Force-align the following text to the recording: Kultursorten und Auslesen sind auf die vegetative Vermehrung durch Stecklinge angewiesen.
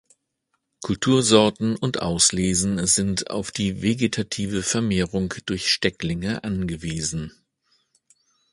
Kultursorten 0.81 1.75
und 1.75 2.01
Auslesen 2.01 2.87
sind 2.87 3.29
auf 3.29 3.51
die 3.51 3.83
vegetative 3.83 4.63
Vermehrung 4.63 5.31
durch 5.45 5.67
Stecklinge 5.71 6.43
angewiesen. 6.43 7.31